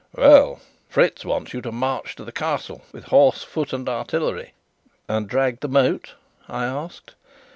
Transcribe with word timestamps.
"Well, 0.15 0.59
Fritz 0.89 1.25
wants 1.25 1.53
you 1.53 1.61
to 1.61 1.71
march 1.71 2.15
to 2.15 2.23
the 2.23 2.31
Castle 2.31 2.81
with 2.91 3.03
horse, 3.03 3.43
foot, 3.43 3.71
and 3.71 3.87
artillery." 3.87 4.53
"And 5.07 5.27
drag 5.29 5.59
the 5.59 5.67
moat?" 5.67 6.15
I 6.49 6.65
asked. 6.65 7.13